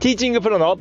[0.00, 0.78] ティーチングプロの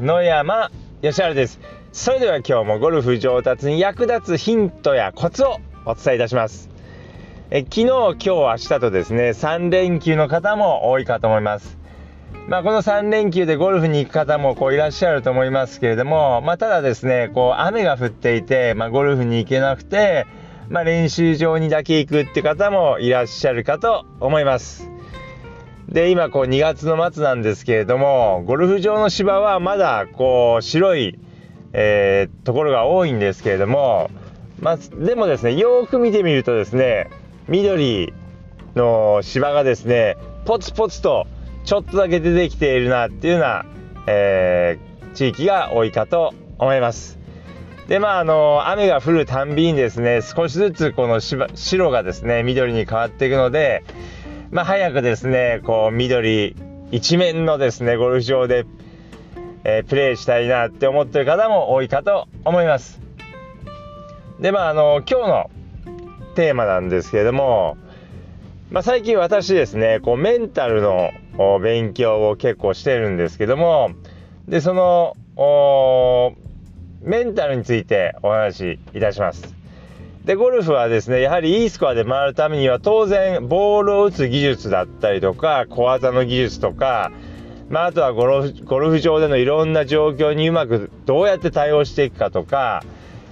[0.00, 1.60] 野山義晴です。
[1.92, 6.68] それでは今日もゴルフ上達に役立つヒントやコツをお伝えいたします。
[7.52, 11.78] え昨日今日明日とですね3連休の方も多いかと思います。
[12.48, 20.26] まあ、この3連休でゴルフに行く方もこういらっしゃると思いますけれども、まあ、ただですねこう雨が降っていて、まあ、ゴルフに行けなくて、
[20.70, 24.95] まあ、練習場にだけ行くって方もいらっしゃるかと思います。
[25.88, 31.18] で今こう2月の末なんですけれどもゴルフ場の芝はまだこう白い、
[31.72, 34.10] えー、ところが多いんですけれども、
[34.60, 37.08] まあ、でもですねよく見てみるとですね
[37.48, 38.12] 緑
[38.74, 41.26] の芝がですねポツポツと
[41.64, 43.66] ちょっとだけ出てきているなっていうような、
[44.08, 47.18] えー、地域が多いかと思います。
[47.88, 53.84] でまああの雨が降るたんびにですね少しずつこの白がですね緑に変わっていくので
[54.56, 56.56] まあ、早くですねこう緑
[56.90, 58.64] 一面のですねゴルフ場で、
[59.64, 62.98] えー、プレーしたいなって思ってる方も多いかと思います。
[64.40, 65.50] でまああの今日の
[66.36, 67.76] テーマなんですけれども、
[68.70, 71.10] まあ、最近私ですねこうメンタルの
[71.60, 73.90] 勉強を結構してるんですけども
[74.48, 75.18] でその
[77.02, 79.55] メンタルについてお話しいたします。
[80.26, 87.12] で、ゴルフはですね、やはりいいスコアで回るためには当然、ボールを打つ技術だったりとか、小技の技術とか、
[87.70, 92.82] まあ、あとはゴルフゴルフ場でのいろんな状況にうまくどうやって対応していくかとか、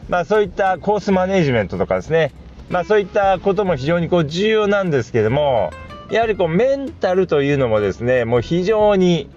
[0.09, 2.33] まあ、そういったコースマネジメントとかですね、
[2.69, 5.73] まあ、そういったことも非常にこう重要なんですけども、
[6.13, 9.29] やはりこうメンタルというのもですね、もう非常に、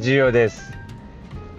[0.00, 0.79] 重要です。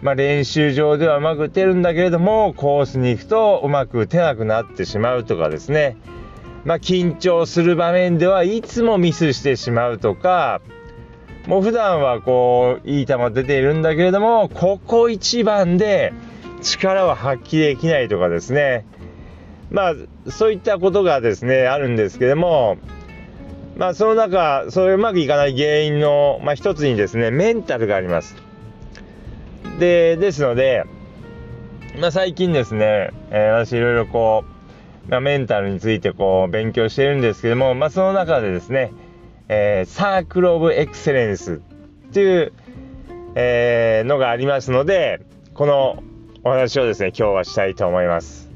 [0.01, 5.95] まあ、練習場ではうまく打てるんだけれどもコースに行くとうまく打てなくなってしまうとかですね、
[6.65, 10.61] まあ、緊張する場面ではいつもミスしてしまうとか
[11.47, 16.13] もう普段はこういい球出ているんだけれどもここ一番で
[16.63, 18.85] 力を発揮できないとかですね
[19.69, 19.93] まあ
[20.31, 22.77] そういったことがですねあるんですけども
[23.77, 28.50] まあその中それうまくいかない原因の、まあ、一つにですねメンタルがあります。
[29.79, 30.85] で、ですので、
[31.99, 34.45] まあ、最近ですね、えー、私いろいろこ
[35.07, 38.91] う、まあ、メンタルについてこう勉強してるんですけども、まあ、その中でですね、
[39.49, 42.53] えー、サークル・オブ・エクセレンスっていう、
[43.35, 45.21] えー、のがありますので、
[45.53, 46.03] この
[46.43, 48.49] お話をですね、今日はしたいと思います。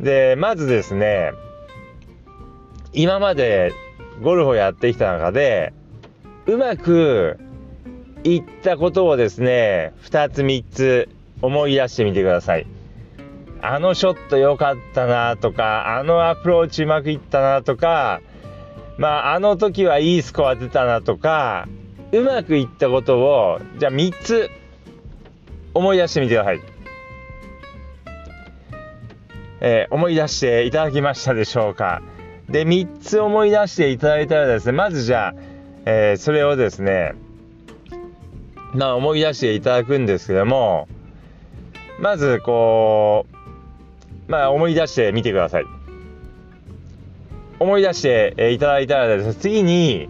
[0.00, 1.32] で、まずですね、
[2.92, 3.72] 今まで
[4.22, 5.72] ゴルフをやってきた中で、
[6.46, 7.38] うまく
[8.24, 11.08] 言ったことをですね、2つ3つ
[11.42, 12.66] 思い出してみてください。
[13.60, 18.20] あのショット良かったなとか、あのアプローチうまくいったなとか、
[18.96, 21.68] まあ、あの時はいいスコア出たなとか、
[22.12, 24.50] うまくいったことを、じゃあ3つ
[25.74, 26.60] 思い出してみてください。
[29.60, 32.02] えー、思い出していただきましたでしょうか。
[32.48, 35.34] で、3つ思い出していただいたらですね、まずじゃあ、
[35.86, 37.14] えー、それをですね、
[38.74, 40.88] まあ、思い出していただくんですけども
[42.00, 45.66] まずこうまあ思い出してみてください。
[47.60, 49.26] 思い出していただいたらです。
[49.28, 50.08] ね次に、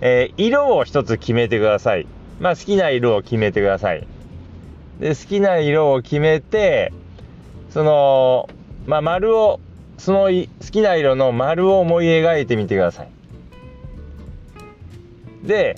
[0.00, 2.06] えー、色を一つ決めてください。
[2.40, 4.06] まあ好きな色を決めてください。
[5.00, 6.92] で好きな色を決めて
[7.70, 8.48] その
[8.86, 9.60] まあ丸を
[9.98, 13.08] その好きな色の丸を思い描いてみてください。
[15.44, 15.76] で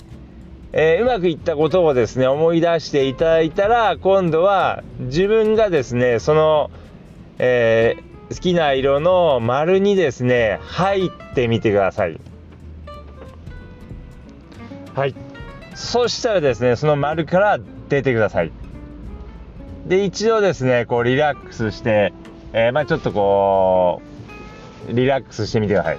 [0.79, 6.69] えー、うまくいったことをですね思い出していただいたら今度は自分がですねその、
[7.39, 12.19] えー、好きな色の丸にですね入ってみてください。
[14.93, 15.15] はい。
[15.73, 17.59] そしたらですねその丸から
[17.89, 18.51] 出てください。
[19.87, 22.13] で一度ですねこうリラックスして、
[22.53, 24.03] えー、まあちょっとこ
[24.87, 25.97] うリラックスしてみてください。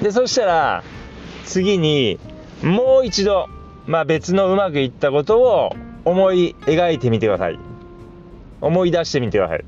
[0.00, 0.82] でそしたら
[1.44, 2.18] 次に
[2.62, 3.46] もう一度
[3.88, 5.74] まあ、別のうまくいったことを
[6.04, 7.58] 思い描いてみてください。
[8.60, 9.64] 思い出してみてください。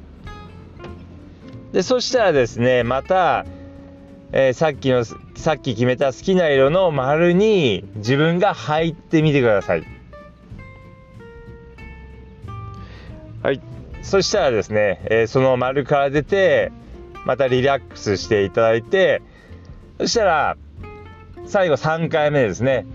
[1.72, 3.46] でそしたらですねまた、
[4.32, 9.84] えー、さっきのさっき決めた好きな色の丸に自分が入ってみてください。
[13.42, 13.60] はい。
[14.02, 16.72] そしたらですね、えー、その丸から出て
[17.24, 19.22] またリラックスしていただいて
[19.98, 20.56] そしたら
[21.46, 22.86] 最後3回目ですね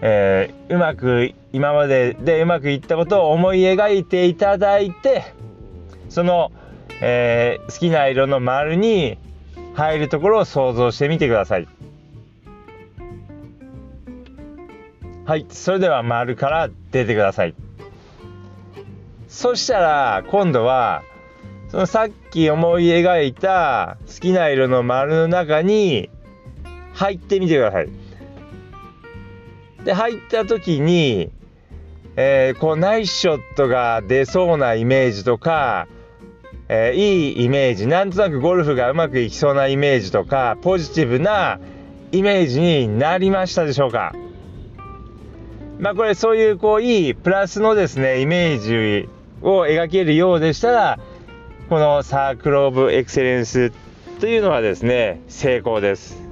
[0.00, 5.34] えー、うまく今まででうまくいったことを思い描いていただいて
[6.08, 6.52] その、
[7.00, 9.18] えー、好きな色の丸に
[9.74, 11.68] 入るところを想像してみてください。
[15.28, 17.54] はいそれでは丸から出てください
[19.28, 21.02] そしたら今度は
[21.68, 26.08] そのさっき思い描いた好きな色の丸の中に
[26.94, 28.07] 入ってみてください。
[29.88, 31.30] で入った時に、
[32.14, 35.88] えー、こうナイスショットが出そうなイメージとか、
[36.68, 41.58] えー、いいイメージなんとなくゴルフがうまくいきそうなイメージとかポジティブな
[42.12, 44.12] イメージになりましたでしょうか？
[45.78, 49.08] まあこれそういうこういいプラスのですねイメージ
[49.40, 50.98] を描けるようでしたら
[51.70, 53.72] このサークル・オブ・エクセレンス
[54.20, 56.27] というのはですね成功です。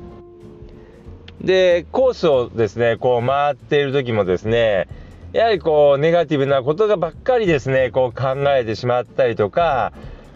[1.40, 4.88] でコースをですねこう回っている時もですね
[5.32, 9.92] やはりこうネガティブなことがばっかりですねこう考えてしまったりとか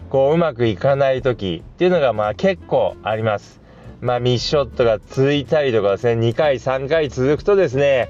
[0.09, 3.61] こううまくいかない時っていうのがまあ結構あります。
[4.01, 8.09] まあミッショットが続いたりとかですね2回3回続くとですね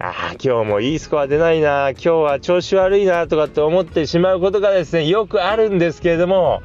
[0.00, 6.62] ああ、今日もいいスコア出ないな、今日は調子悪いなとかって思ってしまうことがですね、よくあるんですけれども、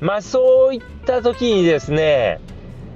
[0.00, 2.40] まあそういった時にですね、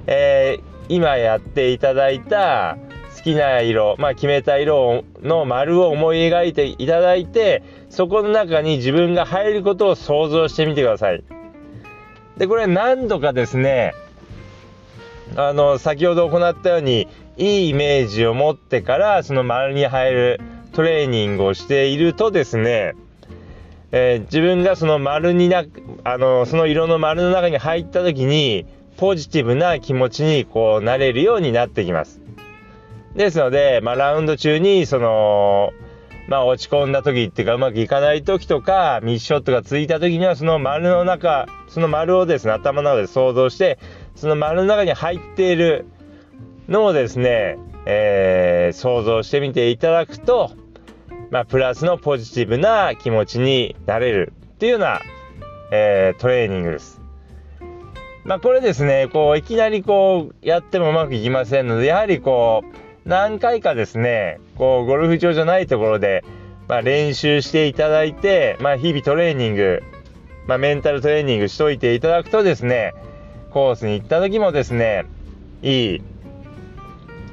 [0.07, 2.77] えー、今やっていただいた
[3.15, 11.23] 好きな色、まあ決めた色の丸を思い描いていただいて、そこの中に自分が入ることを想像してみてください。
[12.37, 13.93] で、これ何度かですね、
[15.35, 17.07] あの、先ほど行ったように、
[17.37, 20.41] いいイメージを持ってからその丸に入る
[20.71, 22.93] トレーニングをしているとですね、
[23.91, 25.65] えー、自分がその丸にな
[26.03, 28.65] あのその色の丸の中に入った時に
[28.97, 32.21] ポジティブな気持ちにこうなれるようになってきます。
[33.15, 35.71] ですので、まあ、ラウンド中にその
[36.27, 43.79] まあ落ち込んだ時っていうかうまくいかない時とかミッショットがついた時にはその丸の中その丸をですね頭の中で想像して
[44.15, 45.85] その丸の中に入っている
[46.67, 50.51] のをですね、えー、想像してみていただくと、
[51.29, 55.01] まあ、プラスのポジティブな気持ちになれるっていうような、
[55.71, 57.04] えー、トレーニングです。
[58.25, 66.25] まあ、これですね、こう、いきなりこう、やってもうまくいきませんので、やはりこう、何回かですね、こう、ゴルフ場じゃないところで、
[66.67, 69.83] まあ、練習していただいて、まあ、日々トレーニング、
[70.47, 72.95] まあ、メンタルトレーニングしといていただくとですね、
[73.51, 75.05] コースに行った時もですね、
[75.61, 76.01] いい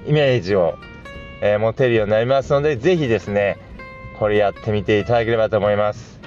[0.07, 0.75] イメージを、
[1.41, 3.57] えー、持てるようになりますので、ぜひですね、
[4.19, 6.21] これやってみていただければと思います。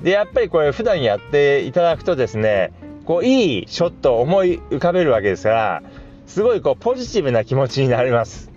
[0.00, 2.72] で、やっぱりこれ普段やっていただくとですね、
[3.10, 5.82] こう、いいショットを思い浮かべるわけですから、
[6.28, 8.52] すごいこう、ポジティブな気持ちになります。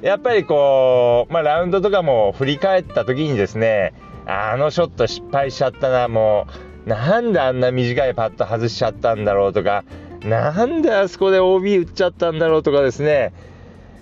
[0.00, 3.92] やっぱりこう、まあ、ラウンドとかも振り返った時にですね、
[4.24, 6.46] あのショット失敗しちゃったな、も
[6.86, 9.84] う、なんであんな短いパット外しちゃったんだろうとか、
[10.24, 13.34] なんであそこで OB 打っちゃったんだろうとかですね、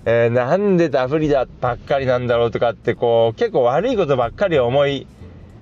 [0.05, 5.05] えー、なんでダフリだばっかりなんだろうとかってこう結構悪いことばっかり思い、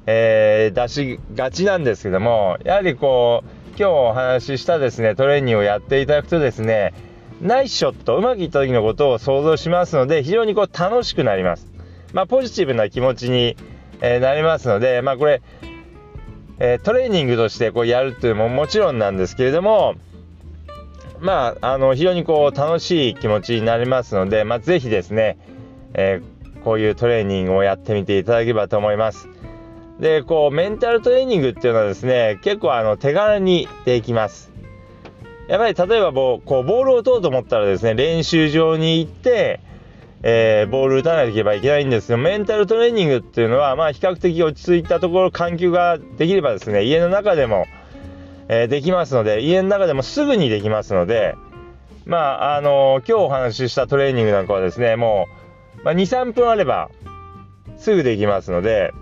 [0.05, 6.93] えー、出しがちなんですけどもやはりこう今日お話ししたですねトレーニングをやっていただくとですね
[7.41, 11.67] ナイスショットうまくいった時のことを想像しますので非常にこう楽しくなります。
[12.13, 13.57] まあ、ポジティブな気持ちに、
[13.99, 15.41] えー、なりますので、まあ、これ、
[16.59, 19.95] えー、トレーニングとしてこうやるっていうのももちろんなんですけれども
[21.19, 25.37] まあ、あの、非常にこう、楽しい気持ちになりますので、まあ、ぜひですね、
[25.93, 29.29] えー、こういうトレーニングをやってみていただければと思います。
[29.99, 34.51] で、こう、メンタルトレーニングっていうのはですね、結構あの、手軽にできます。
[35.47, 39.59] やっぱり例えばこう、ボールを打とうと思ったらですね、練習場に行って、
[40.23, 47.65] えー、ボール打たないといけばいけないんですけど、メンタルトレーニングっていうのは、まあ、比較的落ち着いたところ、環境ができればですね、家の中でも、
[48.47, 51.35] えー、できますので、家の中でもすぐにできますので、
[52.05, 55.27] まあ、あのー、今日お話ししたトレーニングなんかはですね、も
[55.81, 56.89] う、まあ、2、3分あれば、
[57.77, 58.93] すぐできますので、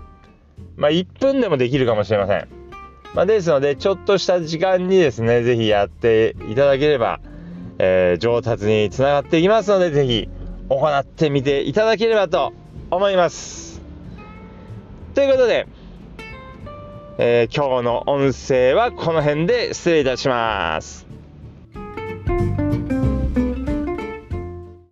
[0.76, 2.48] まあ、1分でもできるかもしれません。
[3.14, 7.20] まあ、ですので、ちょっとした時間にですね、ぜひやっていただければ、
[7.78, 10.28] えー、上達につながっていきますので、ぜひ
[10.68, 12.52] 行ってみていただければと
[12.90, 13.82] 思います。
[15.14, 15.66] ということで、
[17.18, 21.01] えー、今日の音声はこの辺で失礼いたします。